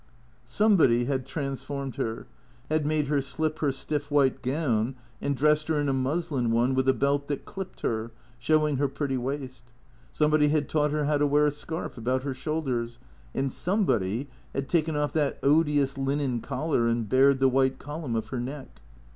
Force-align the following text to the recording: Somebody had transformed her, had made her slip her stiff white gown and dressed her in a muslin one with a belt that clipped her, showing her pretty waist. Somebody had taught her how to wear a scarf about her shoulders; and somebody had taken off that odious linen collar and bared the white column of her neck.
Somebody 0.47 1.05
had 1.05 1.27
transformed 1.27 1.97
her, 1.97 2.25
had 2.71 2.87
made 2.87 3.05
her 3.05 3.21
slip 3.21 3.59
her 3.59 3.71
stiff 3.71 4.09
white 4.09 4.41
gown 4.41 4.95
and 5.21 5.37
dressed 5.37 5.67
her 5.67 5.77
in 5.79 5.87
a 5.87 5.93
muslin 5.93 6.49
one 6.49 6.73
with 6.73 6.89
a 6.89 6.93
belt 6.95 7.27
that 7.27 7.45
clipped 7.45 7.81
her, 7.81 8.09
showing 8.39 8.77
her 8.77 8.87
pretty 8.87 9.15
waist. 9.15 9.65
Somebody 10.11 10.47
had 10.47 10.67
taught 10.67 10.89
her 10.89 11.05
how 11.05 11.17
to 11.19 11.27
wear 11.27 11.45
a 11.45 11.51
scarf 11.51 11.99
about 11.99 12.23
her 12.23 12.33
shoulders; 12.33 12.97
and 13.35 13.53
somebody 13.53 14.27
had 14.55 14.67
taken 14.67 14.95
off 14.95 15.13
that 15.13 15.37
odious 15.43 15.99
linen 15.99 16.39
collar 16.41 16.87
and 16.87 17.07
bared 17.07 17.39
the 17.39 17.47
white 17.47 17.77
column 17.77 18.15
of 18.15 18.29
her 18.29 18.39
neck. 18.39 18.81